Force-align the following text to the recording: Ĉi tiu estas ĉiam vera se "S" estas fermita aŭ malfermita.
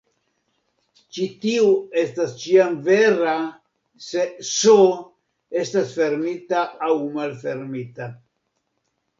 Ĉi 1.17 1.25
tiu 1.41 1.67
estas 2.03 2.33
ĉiam 2.43 2.79
vera 2.87 3.35
se 4.07 4.25
"S" 4.53 4.73
estas 5.65 5.93
fermita 5.99 6.65
aŭ 6.89 6.93
malfermita. 7.21 8.11